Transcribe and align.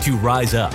to 0.00 0.16
rise 0.16 0.54
up, 0.54 0.74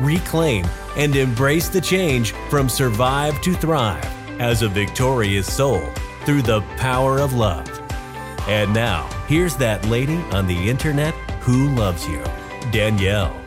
reclaim, 0.00 0.66
and 0.96 1.14
embrace 1.16 1.68
the 1.68 1.80
change 1.80 2.32
from 2.50 2.68
survive 2.68 3.40
to 3.42 3.54
thrive 3.54 4.04
as 4.40 4.62
a 4.62 4.68
victorious 4.68 5.52
soul 5.52 5.82
through 6.24 6.42
the 6.42 6.60
power 6.76 7.18
of 7.18 7.34
love. 7.34 7.68
And 8.48 8.74
now, 8.74 9.08
here's 9.28 9.56
that 9.56 9.84
lady 9.86 10.16
on 10.32 10.46
the 10.46 10.68
internet 10.68 11.14
who 11.42 11.74
loves 11.74 12.06
you, 12.08 12.22
Danielle. 12.70 13.38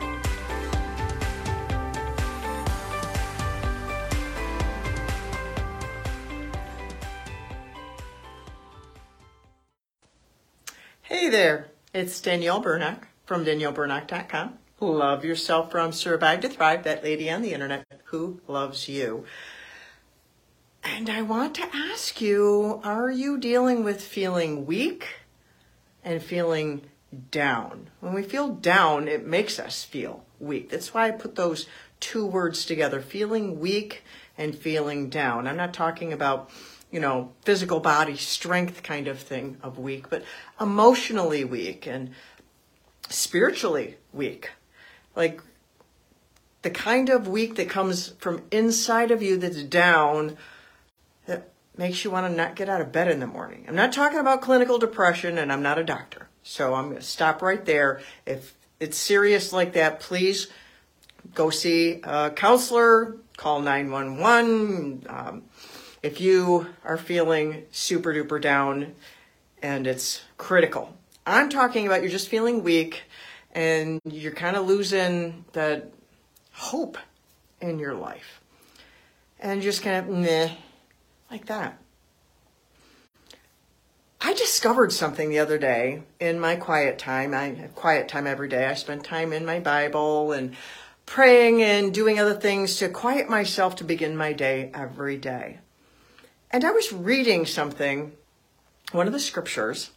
Hey 11.02 11.28
there, 11.28 11.68
it's 11.94 12.20
Danielle 12.20 12.62
Bernock 12.62 13.04
from 13.26 13.44
DanielleBernock.com. 13.44 14.58
Love 14.78 15.24
yourself 15.24 15.70
from 15.70 15.90
Survive 15.90 16.40
to 16.40 16.50
Thrive, 16.50 16.84
that 16.84 17.02
lady 17.02 17.30
on 17.30 17.40
the 17.40 17.54
internet 17.54 17.86
who 18.04 18.40
loves 18.46 18.90
you. 18.90 19.24
And 20.84 21.08
I 21.08 21.22
want 21.22 21.54
to 21.54 21.68
ask 21.74 22.20
you 22.20 22.82
are 22.84 23.10
you 23.10 23.38
dealing 23.38 23.84
with 23.84 24.02
feeling 24.02 24.66
weak 24.66 25.06
and 26.04 26.22
feeling 26.22 26.82
down? 27.30 27.88
When 28.00 28.12
we 28.12 28.22
feel 28.22 28.48
down, 28.50 29.08
it 29.08 29.26
makes 29.26 29.58
us 29.58 29.82
feel 29.82 30.26
weak. 30.38 30.68
That's 30.68 30.92
why 30.92 31.08
I 31.08 31.12
put 31.12 31.36
those 31.36 31.66
two 31.98 32.26
words 32.26 32.66
together 32.66 33.00
feeling 33.00 33.58
weak 33.58 34.04
and 34.36 34.54
feeling 34.54 35.08
down. 35.08 35.46
I'm 35.46 35.56
not 35.56 35.72
talking 35.72 36.12
about 36.12 36.50
you 36.90 37.00
know, 37.00 37.32
physical 37.46 37.80
body 37.80 38.16
strength 38.18 38.82
kind 38.82 39.08
of 39.08 39.18
thing 39.18 39.56
of 39.62 39.78
weak, 39.78 40.10
but 40.10 40.22
emotionally 40.60 41.44
weak 41.44 41.86
and 41.86 42.10
spiritually 43.08 43.96
weak. 44.12 44.50
Like 45.16 45.40
the 46.62 46.70
kind 46.70 47.08
of 47.08 47.26
weak 47.26 47.56
that 47.56 47.68
comes 47.68 48.10
from 48.18 48.42
inside 48.50 49.10
of 49.10 49.22
you 49.22 49.36
that's 49.36 49.62
down 49.62 50.36
that 51.26 51.50
makes 51.76 52.04
you 52.04 52.10
want 52.10 52.26
to 52.26 52.36
not 52.36 52.54
get 52.54 52.68
out 52.68 52.80
of 52.80 52.92
bed 52.92 53.08
in 53.08 53.20
the 53.20 53.26
morning. 53.26 53.64
I'm 53.68 53.74
not 53.74 53.92
talking 53.92 54.18
about 54.18 54.42
clinical 54.42 54.78
depression 54.78 55.38
and 55.38 55.52
I'm 55.52 55.62
not 55.62 55.78
a 55.78 55.84
doctor. 55.84 56.28
So 56.42 56.74
I'm 56.74 56.84
going 56.84 56.96
to 56.96 57.02
stop 57.02 57.42
right 57.42 57.64
there. 57.64 58.00
If 58.24 58.54
it's 58.78 58.96
serious 58.96 59.52
like 59.52 59.72
that, 59.72 60.00
please 60.00 60.48
go 61.34 61.50
see 61.50 62.00
a 62.04 62.30
counselor, 62.30 63.16
call 63.36 63.60
911. 63.60 65.06
Um, 65.08 65.42
if 66.02 66.20
you 66.20 66.68
are 66.84 66.96
feeling 66.96 67.64
super 67.72 68.14
duper 68.14 68.40
down 68.40 68.94
and 69.62 69.86
it's 69.86 70.22
critical. 70.36 70.96
I'm 71.26 71.48
talking 71.48 71.86
about 71.86 72.02
you're 72.02 72.10
just 72.10 72.28
feeling 72.28 72.62
weak 72.62 73.02
and 73.56 74.02
you're 74.04 74.32
kind 74.32 74.54
of 74.54 74.66
losing 74.66 75.46
that 75.54 75.90
hope 76.52 76.98
in 77.60 77.78
your 77.78 77.94
life. 77.94 78.42
And 79.40 79.62
just 79.62 79.82
kind 79.82 79.96
of 79.96 80.14
meh, 80.14 80.50
like 81.30 81.46
that. 81.46 81.78
I 84.20 84.34
discovered 84.34 84.92
something 84.92 85.30
the 85.30 85.38
other 85.38 85.56
day 85.56 86.02
in 86.20 86.38
my 86.38 86.56
quiet 86.56 86.98
time. 86.98 87.32
I 87.32 87.54
have 87.54 87.74
quiet 87.74 88.08
time 88.08 88.26
every 88.26 88.48
day. 88.48 88.66
I 88.66 88.74
spend 88.74 89.04
time 89.04 89.32
in 89.32 89.46
my 89.46 89.58
Bible 89.58 90.32
and 90.32 90.54
praying 91.06 91.62
and 91.62 91.94
doing 91.94 92.18
other 92.18 92.34
things 92.34 92.76
to 92.76 92.88
quiet 92.88 93.28
myself 93.28 93.76
to 93.76 93.84
begin 93.84 94.16
my 94.16 94.32
day 94.34 94.70
every 94.74 95.16
day. 95.16 95.58
And 96.50 96.64
I 96.64 96.72
was 96.72 96.92
reading 96.92 97.46
something, 97.46 98.12
one 98.92 99.06
of 99.06 99.12
the 99.12 99.20
scriptures, 99.20 99.90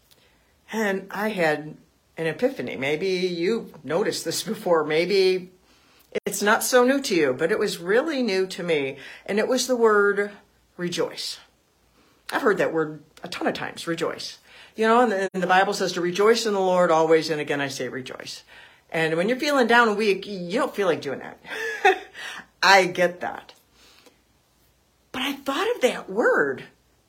and 0.71 1.07
I 1.11 1.29
had 1.29 1.75
an 2.19 2.27
epiphany. 2.27 2.75
Maybe 2.75 3.07
you've 3.07 3.83
noticed 3.85 4.25
this 4.25 4.43
before. 4.43 4.83
Maybe 4.83 5.51
it's 6.25 6.41
not 6.41 6.63
so 6.63 6.83
new 6.83 7.01
to 7.01 7.15
you, 7.15 7.33
but 7.33 7.49
it 7.49 7.57
was 7.57 7.77
really 7.77 8.21
new 8.21 8.45
to 8.47 8.61
me. 8.61 8.97
And 9.25 9.39
it 9.39 9.47
was 9.47 9.67
the 9.67 9.77
word 9.77 10.31
rejoice. 10.75 11.39
I've 12.29 12.41
heard 12.41 12.57
that 12.57 12.73
word 12.73 13.01
a 13.23 13.29
ton 13.29 13.47
of 13.47 13.53
times, 13.53 13.87
rejoice. 13.87 14.37
You 14.75 14.85
know, 14.85 15.01
and 15.01 15.11
the, 15.13 15.29
and 15.33 15.41
the 15.41 15.47
Bible 15.47 15.73
says 15.73 15.93
to 15.93 16.01
rejoice 16.01 16.45
in 16.45 16.53
the 16.53 16.59
Lord 16.59 16.91
always, 16.91 17.29
and 17.29 17.39
again 17.39 17.61
I 17.61 17.69
say 17.69 17.87
rejoice. 17.87 18.43
And 18.91 19.15
when 19.15 19.29
you're 19.29 19.39
feeling 19.39 19.67
down 19.67 19.87
and 19.87 19.97
weak, 19.97 20.27
you 20.27 20.59
don't 20.59 20.75
feel 20.75 20.87
like 20.87 21.01
doing 21.01 21.19
that. 21.19 21.39
I 22.63 22.85
get 22.85 23.21
that. 23.21 23.53
But 25.13 25.21
I 25.21 25.33
thought 25.33 25.73
of 25.75 25.81
that 25.81 26.09
word, 26.09 26.65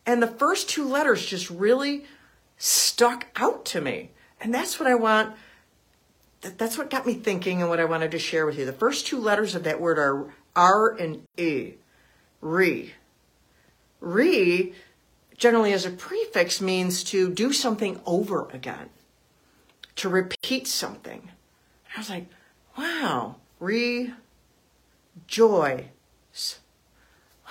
and 0.06 0.22
the 0.22 0.28
first 0.28 0.68
two 0.68 0.86
letters 0.86 1.26
just 1.26 1.50
really 1.50 2.04
stuck 2.58 3.26
out 3.34 3.64
to 3.66 3.80
me. 3.80 4.10
And 4.40 4.54
that's 4.54 4.80
what 4.80 4.88
I 4.88 4.94
want. 4.94 5.34
That's 6.40 6.78
what 6.78 6.88
got 6.90 7.06
me 7.06 7.14
thinking 7.14 7.60
and 7.60 7.68
what 7.68 7.80
I 7.80 7.84
wanted 7.84 8.10
to 8.12 8.18
share 8.18 8.46
with 8.46 8.58
you. 8.58 8.64
The 8.64 8.72
first 8.72 9.06
two 9.06 9.18
letters 9.18 9.54
of 9.54 9.64
that 9.64 9.80
word 9.80 9.98
are 9.98 10.32
R 10.56 10.90
and 10.96 11.24
E. 11.36 11.74
Re. 12.40 12.94
Re, 14.00 14.74
generally 15.36 15.74
as 15.74 15.84
a 15.84 15.90
prefix, 15.90 16.60
means 16.62 17.04
to 17.04 17.30
do 17.30 17.52
something 17.52 18.00
over 18.06 18.48
again, 18.50 18.88
to 19.96 20.08
repeat 20.08 20.66
something. 20.66 21.28
I 21.94 21.98
was 21.98 22.08
like, 22.08 22.28
wow, 22.78 23.36
rejoice 23.58 24.00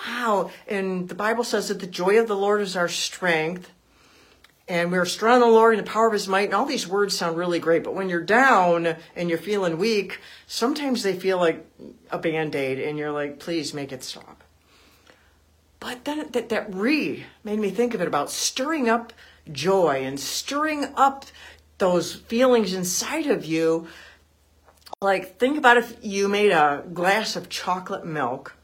wow. 0.06 0.50
And 0.66 1.08
the 1.08 1.14
Bible 1.14 1.44
says 1.44 1.68
that 1.68 1.80
the 1.80 1.86
joy 1.86 2.18
of 2.18 2.28
the 2.28 2.36
Lord 2.36 2.60
is 2.60 2.76
our 2.76 2.88
strength. 2.88 3.70
And 4.70 4.92
we're 4.92 5.04
strong 5.04 5.34
in 5.34 5.40
the 5.40 5.46
Lord 5.48 5.76
and 5.76 5.84
the 5.84 5.90
power 5.90 6.06
of 6.06 6.12
his 6.12 6.28
might. 6.28 6.44
And 6.44 6.54
all 6.54 6.64
these 6.64 6.86
words 6.86 7.18
sound 7.18 7.36
really 7.36 7.58
great. 7.58 7.82
But 7.82 7.96
when 7.96 8.08
you're 8.08 8.20
down 8.20 8.94
and 9.16 9.28
you're 9.28 9.36
feeling 9.36 9.78
weak, 9.78 10.20
sometimes 10.46 11.02
they 11.02 11.18
feel 11.18 11.38
like 11.38 11.66
a 12.12 12.18
band 12.18 12.54
aid. 12.54 12.78
And 12.78 12.96
you're 12.96 13.10
like, 13.10 13.40
please 13.40 13.74
make 13.74 13.90
it 13.90 14.04
stop. 14.04 14.44
But 15.80 16.04
then 16.04 16.30
that, 16.30 16.50
that 16.50 16.72
re 16.72 17.26
made 17.42 17.58
me 17.58 17.70
think 17.70 17.94
of 17.94 18.00
it 18.00 18.06
about 18.06 18.30
stirring 18.30 18.88
up 18.88 19.12
joy 19.50 20.04
and 20.04 20.20
stirring 20.20 20.84
up 20.94 21.24
those 21.78 22.14
feelings 22.14 22.72
inside 22.72 23.26
of 23.26 23.44
you. 23.44 23.88
Like, 25.02 25.36
think 25.40 25.58
about 25.58 25.78
if 25.78 25.96
you 26.00 26.28
made 26.28 26.52
a 26.52 26.84
glass 26.94 27.34
of 27.34 27.48
chocolate 27.48 28.06
milk 28.06 28.54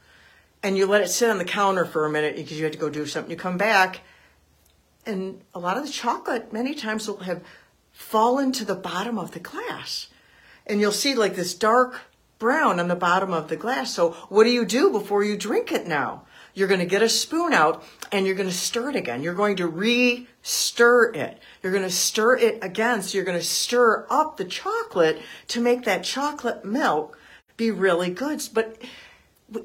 and 0.63 0.77
you 0.77 0.85
let 0.85 1.01
it 1.01 1.09
sit 1.09 1.29
on 1.29 1.37
the 1.37 1.43
counter 1.43 1.83
for 1.83 2.05
a 2.05 2.09
minute 2.09 2.37
because 2.37 2.57
you 2.57 2.63
had 2.63 2.71
to 2.71 2.79
go 2.79 2.89
do 2.89 3.05
something. 3.05 3.29
You 3.29 3.35
come 3.35 3.57
back, 3.57 3.99
and 5.07 5.41
a 5.53 5.59
lot 5.59 5.77
of 5.77 5.85
the 5.85 5.91
chocolate 5.91 6.51
many 6.53 6.75
times 6.75 7.07
will 7.07 7.17
have 7.17 7.43
fallen 7.91 8.51
to 8.53 8.65
the 8.65 8.75
bottom 8.75 9.17
of 9.17 9.31
the 9.31 9.39
glass. 9.39 10.07
And 10.65 10.79
you'll 10.79 10.91
see 10.91 11.15
like 11.15 11.35
this 11.35 11.53
dark 11.53 12.01
brown 12.39 12.79
on 12.79 12.87
the 12.87 12.95
bottom 12.95 13.33
of 13.33 13.47
the 13.47 13.55
glass. 13.55 13.93
So, 13.93 14.11
what 14.29 14.43
do 14.43 14.51
you 14.51 14.65
do 14.65 14.91
before 14.91 15.23
you 15.23 15.37
drink 15.37 15.71
it 15.71 15.87
now? 15.87 16.23
You're 16.53 16.67
going 16.67 16.79
to 16.79 16.85
get 16.85 17.01
a 17.01 17.09
spoon 17.09 17.53
out 17.53 17.83
and 18.11 18.25
you're 18.25 18.35
going 18.35 18.49
to 18.49 18.55
stir 18.55 18.89
it 18.89 18.95
again. 18.95 19.23
You're 19.23 19.33
going 19.33 19.57
to 19.57 19.67
re 19.67 20.27
stir 20.41 21.13
it. 21.13 21.39
You're 21.61 21.71
going 21.71 21.83
to 21.83 21.91
stir 21.91 22.37
it 22.37 22.63
again. 22.63 23.01
So, 23.01 23.17
you're 23.17 23.25
going 23.25 23.39
to 23.39 23.43
stir 23.43 24.05
up 24.09 24.37
the 24.37 24.45
chocolate 24.45 25.21
to 25.49 25.61
make 25.61 25.85
that 25.85 26.03
chocolate 26.03 26.65
milk 26.65 27.17
be 27.55 27.71
really 27.71 28.11
good. 28.11 28.41
But 28.53 28.81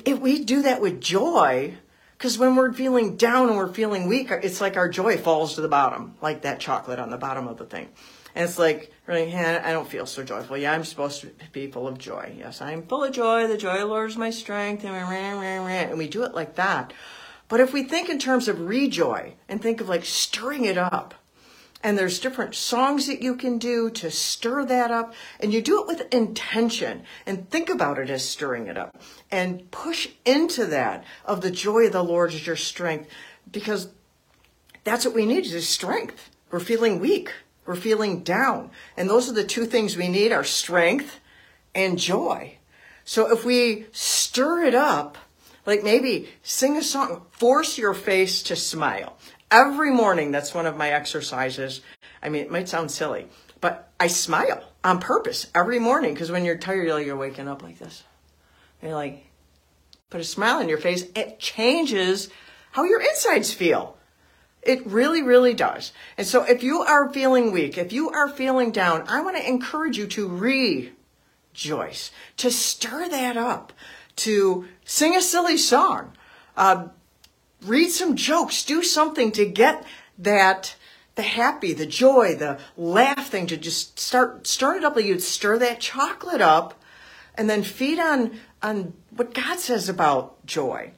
if 0.04 0.18
we 0.18 0.44
do 0.44 0.62
that 0.62 0.80
with 0.80 1.00
joy, 1.00 1.74
because 2.22 2.38
when 2.38 2.54
we're 2.54 2.72
feeling 2.72 3.16
down 3.16 3.48
and 3.48 3.56
we're 3.56 3.66
feeling 3.66 4.06
weak, 4.06 4.30
it's 4.30 4.60
like 4.60 4.76
our 4.76 4.88
joy 4.88 5.16
falls 5.16 5.56
to 5.56 5.60
the 5.60 5.66
bottom, 5.66 6.14
like 6.22 6.42
that 6.42 6.60
chocolate 6.60 7.00
on 7.00 7.10
the 7.10 7.16
bottom 7.16 7.48
of 7.48 7.56
the 7.56 7.64
thing. 7.64 7.88
And 8.36 8.48
it's 8.48 8.60
like, 8.60 8.92
really, 9.08 9.34
I 9.34 9.72
don't 9.72 9.88
feel 9.88 10.06
so 10.06 10.22
joyful. 10.22 10.56
Yeah, 10.56 10.72
I'm 10.72 10.84
supposed 10.84 11.22
to 11.22 11.32
be 11.50 11.66
full 11.66 11.88
of 11.88 11.98
joy. 11.98 12.36
Yes, 12.38 12.62
I'm 12.62 12.84
full 12.86 13.02
of 13.02 13.12
joy. 13.12 13.48
The 13.48 13.58
joy 13.58 13.72
of 13.72 13.80
the 13.80 13.86
Lord 13.86 14.08
is 14.08 14.16
my 14.16 14.30
strength. 14.30 14.84
And 14.84 15.98
we 15.98 16.06
do 16.06 16.22
it 16.22 16.32
like 16.32 16.54
that. 16.54 16.92
But 17.48 17.58
if 17.58 17.72
we 17.72 17.82
think 17.82 18.08
in 18.08 18.20
terms 18.20 18.46
of 18.46 18.60
rejoy 18.60 19.34
and 19.48 19.60
think 19.60 19.80
of 19.80 19.88
like 19.88 20.04
stirring 20.04 20.64
it 20.64 20.78
up, 20.78 21.14
and 21.82 21.99
there's 21.99 22.20
different 22.20 22.55
songs 22.55 23.08
that 23.08 23.23
you 23.23 23.34
can 23.34 23.58
do 23.58 23.90
to 23.90 24.11
stir 24.11 24.64
that 24.67 24.90
up. 24.90 25.14
And 25.40 25.52
you 25.52 25.61
do 25.61 25.81
it 25.81 25.87
with 25.87 26.14
intention. 26.14 27.02
And 27.26 27.50
think 27.50 27.69
about 27.69 27.99
it 27.99 28.08
as 28.08 28.29
stirring 28.29 28.69
it 28.69 28.79
up. 28.79 29.00
And 29.31 29.69
push 29.70 30.08
into 30.25 30.67
that 30.67 31.05
of 31.25 31.40
the 31.40 31.50
joy 31.50 31.87
of 31.87 31.93
the 31.93 32.05
lord 32.05 32.32
is 32.32 32.46
your 32.46 32.56
strength. 32.56 33.11
Because 33.50 33.88
that's 34.84 35.05
what 35.05 35.14
we 35.14 35.26
need 35.26 35.44
is 35.44 35.69
strength. 35.69 36.31
We're 36.50 36.61
feeling 36.61 37.00
weak. 37.00 37.32
We're 37.67 37.75
feeling 37.75 38.23
down. 38.23 38.70
And 38.96 39.11
those 39.11 39.29
are 39.29 39.34
the 39.34 39.44
two 39.44 39.67
things 39.67 39.96
we 39.96 40.08
need 40.08 40.32
our 40.32 40.44
strength 40.44 41.19
and 41.75 41.99
joy. 41.99 42.58
So 43.05 43.32
if 43.32 43.44
we 43.44 43.87
stir 43.90 44.62
it 44.64 44.75
up, 44.75 45.19
like 45.67 45.82
maybe 45.82 46.29
sing 46.43 46.76
a 46.76 46.82
song, 46.82 47.23
force 47.31 47.79
your 47.79 47.94
face 47.94 48.43
to 48.44 48.56
smile. 48.56 49.17
Every 49.52 49.90
morning, 49.90 50.31
that's 50.31 50.54
one 50.54 50.64
of 50.64 50.78
my 50.78 50.90
exercises. 50.90 51.82
I 52.22 52.31
mean, 52.31 52.40
it 52.40 52.50
might 52.50 52.70
sound 52.70 52.90
silly, 52.90 53.26
but 53.60 53.93
I 54.00 54.06
smile 54.06 54.64
on 54.82 54.99
purpose 54.99 55.49
every 55.54 55.78
morning 55.78 56.14
because 56.14 56.31
when 56.31 56.46
you're 56.46 56.56
tired, 56.56 56.87
you're, 56.87 56.94
like, 56.94 57.04
you're 57.04 57.16
waking 57.16 57.49
up 57.49 57.62
like 57.62 57.78
this. 57.78 58.02
And 58.81 58.88
you're 58.88 58.99
like, 58.99 59.26
put 60.08 60.22
a 60.22 60.25
smile 60.25 60.60
on 60.60 60.70
your 60.70 60.78
face. 60.78 61.04
It 61.14 61.38
changes 61.38 62.31
how 62.70 62.84
your 62.84 63.02
insides 63.02 63.52
feel. 63.52 63.99
It 64.62 64.87
really, 64.87 65.22
really 65.22 65.52
does. 65.52 65.93
And 66.16 66.26
so 66.26 66.44
if 66.44 66.62
you 66.62 66.81
are 66.81 67.12
feeling 67.12 67.52
weak, 67.52 67.76
if 67.76 67.93
you 67.93 68.08
are 68.08 68.28
feeling 68.28 68.70
down, 68.70 69.05
I 69.06 69.20
want 69.20 69.37
to 69.37 69.46
encourage 69.46 69.98
you 69.98 70.06
to 70.06 70.28
rejoice, 71.55 72.10
to 72.38 72.50
stir 72.50 73.08
that 73.10 73.37
up, 73.37 73.75
to 74.16 74.66
sing 74.87 75.14
a 75.14 75.20
silly 75.20 75.58
song, 75.58 76.12
uh, 76.56 76.88
read 77.64 77.90
some 77.90 78.16
jokes, 78.16 78.64
do 78.64 78.82
something 78.82 79.32
to 79.32 79.46
get 79.46 79.84
that 80.18 80.74
the 81.14 81.22
happy, 81.22 81.72
the 81.72 81.86
joy, 81.86 82.34
the 82.34 82.58
laugh 82.76 83.28
thing 83.28 83.46
to 83.48 83.56
just 83.56 83.98
start 83.98 84.46
start 84.46 84.78
it 84.78 84.84
up 84.84 84.96
like 84.96 85.04
you'd 85.04 85.22
stir 85.22 85.58
that 85.58 85.80
chocolate 85.80 86.40
up 86.40 86.74
and 87.34 87.50
then 87.50 87.62
feed 87.62 87.98
on 87.98 88.32
on 88.62 88.94
what 89.14 89.34
God 89.34 89.58
says 89.58 89.88
about 89.88 90.44
joy. 90.46 90.92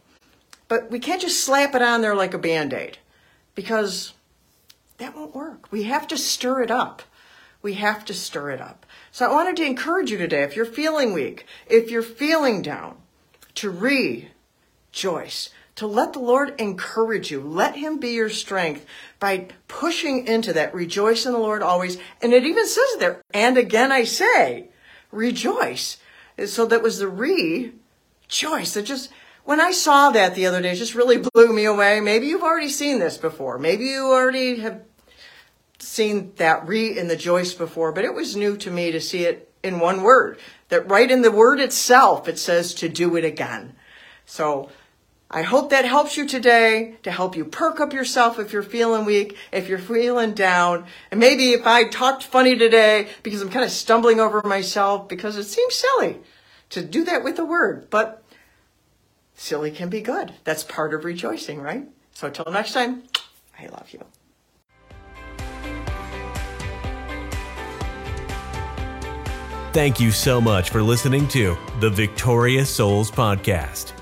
But 0.68 0.90
we 0.90 0.98
can't 0.98 1.20
just 1.20 1.44
slap 1.44 1.74
it 1.74 1.82
on 1.82 2.00
there 2.00 2.14
like 2.14 2.34
a 2.34 2.38
band-aid 2.38 2.98
because 3.54 4.14
that 4.98 5.14
won't 5.14 5.34
work. 5.34 5.70
We 5.70 5.84
have 5.84 6.06
to 6.08 6.16
stir 6.16 6.62
it 6.62 6.70
up. 6.70 7.02
We 7.60 7.74
have 7.74 8.04
to 8.06 8.14
stir 8.14 8.50
it 8.50 8.60
up. 8.60 8.86
So 9.10 9.26
I 9.26 9.32
wanted 9.32 9.56
to 9.56 9.64
encourage 9.64 10.10
you 10.10 10.18
today, 10.18 10.42
if 10.42 10.56
you're 10.56 10.64
feeling 10.64 11.12
weak, 11.12 11.46
if 11.66 11.90
you're 11.90 12.02
feeling 12.02 12.62
down, 12.62 12.96
to 13.56 13.70
rejoice, 13.70 15.50
to 15.76 15.86
let 15.86 16.12
the 16.12 16.20
Lord 16.20 16.58
encourage 16.60 17.30
you. 17.30 17.40
Let 17.40 17.76
him 17.76 17.98
be 17.98 18.10
your 18.10 18.30
strength 18.30 18.86
by 19.18 19.48
pushing 19.66 20.26
into 20.26 20.52
that. 20.52 20.74
Rejoice 20.74 21.26
in 21.26 21.32
the 21.32 21.38
Lord 21.38 21.62
always. 21.62 21.98
And 22.22 22.32
it 22.32 22.44
even 22.44 22.66
says 22.66 22.96
there, 22.98 23.20
and 23.32 23.56
again 23.58 23.90
I 23.90 24.04
say, 24.04 24.68
rejoice. 25.10 25.98
So 26.46 26.66
that 26.66 26.82
was 26.82 26.98
the 26.98 27.08
rejoice. 27.08 28.74
That 28.74 28.82
just, 28.82 29.10
when 29.44 29.60
I 29.60 29.72
saw 29.72 30.10
that 30.10 30.34
the 30.34 30.46
other 30.46 30.62
day, 30.62 30.72
it 30.72 30.76
just 30.76 30.94
really 30.94 31.18
blew 31.18 31.52
me 31.52 31.64
away. 31.64 32.00
Maybe 32.00 32.26
you've 32.26 32.42
already 32.42 32.68
seen 32.68 32.98
this 32.98 33.16
before. 33.16 33.58
Maybe 33.58 33.86
you 33.86 34.06
already 34.06 34.60
have 34.60 34.82
seen 35.78 36.32
that 36.36 36.66
re 36.66 36.96
in 36.96 37.08
the 37.08 37.16
Joyce 37.16 37.52
before, 37.52 37.92
but 37.92 38.04
it 38.04 38.14
was 38.14 38.36
new 38.36 38.56
to 38.58 38.70
me 38.70 38.90
to 38.92 39.00
see 39.00 39.24
it 39.24 39.52
in 39.62 39.80
one 39.80 40.02
word. 40.02 40.38
That 40.68 40.88
right 40.88 41.10
in 41.10 41.22
the 41.22 41.32
word 41.32 41.60
itself, 41.60 42.28
it 42.28 42.38
says 42.38 42.74
to 42.74 42.88
do 42.88 43.16
it 43.16 43.24
again. 43.24 43.74
So 44.24 44.70
I 45.30 45.42
hope 45.42 45.70
that 45.70 45.84
helps 45.84 46.16
you 46.16 46.26
today 46.28 46.96
to 47.02 47.10
help 47.10 47.36
you 47.36 47.44
perk 47.44 47.80
up 47.80 47.92
yourself 47.92 48.38
if 48.38 48.52
you're 48.52 48.62
feeling 48.62 49.04
weak, 49.04 49.36
if 49.52 49.68
you're 49.68 49.78
feeling 49.78 50.32
down. 50.32 50.84
And 51.10 51.18
maybe 51.18 51.52
if 51.52 51.66
I 51.66 51.84
talked 51.88 52.22
funny 52.22 52.56
today 52.56 53.08
because 53.22 53.42
I'm 53.42 53.50
kind 53.50 53.64
of 53.64 53.70
stumbling 53.70 54.20
over 54.20 54.42
myself 54.44 55.08
because 55.08 55.36
it 55.36 55.44
seems 55.44 55.74
silly 55.74 56.18
to 56.70 56.82
do 56.84 57.04
that 57.04 57.24
with 57.24 57.38
a 57.38 57.44
word, 57.44 57.88
but 57.90 58.22
silly 59.34 59.70
can 59.70 59.88
be 59.88 60.00
good. 60.00 60.32
That's 60.44 60.62
part 60.62 60.94
of 60.94 61.04
rejoicing, 61.04 61.60
right? 61.60 61.88
So 62.12 62.28
until 62.28 62.46
next 62.52 62.72
time, 62.72 63.02
I 63.58 63.66
love 63.66 63.90
you. 63.90 64.04
Thank 69.72 69.98
you 69.98 70.12
so 70.12 70.40
much 70.40 70.70
for 70.70 70.82
listening 70.82 71.26
to 71.28 71.56
the 71.80 71.90
Victorious 71.90 72.70
Souls 72.70 73.10
Podcast. 73.10 73.92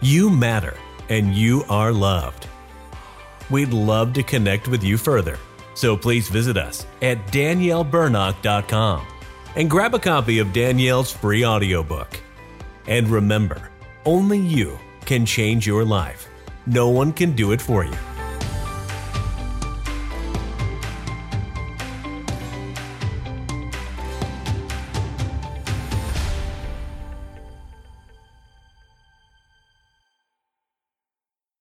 You 0.00 0.30
matter 0.30 0.76
and 1.08 1.34
you 1.34 1.64
are 1.68 1.92
loved. 1.92 2.46
We'd 3.50 3.72
love 3.72 4.12
to 4.12 4.22
connect 4.22 4.68
with 4.68 4.84
you 4.84 4.96
further, 4.96 5.38
so 5.74 5.96
please 5.96 6.28
visit 6.28 6.56
us 6.56 6.86
at 7.02 7.26
daniellebernock.com 7.28 9.06
and 9.56 9.70
grab 9.70 9.94
a 9.94 9.98
copy 9.98 10.38
of 10.38 10.52
Danielle's 10.52 11.10
free 11.10 11.44
audiobook. 11.44 12.20
And 12.86 13.08
remember, 13.08 13.70
only 14.04 14.38
you 14.38 14.78
can 15.04 15.26
change 15.26 15.66
your 15.66 15.84
life. 15.84 16.28
No 16.66 16.90
one 16.90 17.12
can 17.12 17.32
do 17.32 17.52
it 17.52 17.60
for 17.60 17.84
you. 17.84 17.96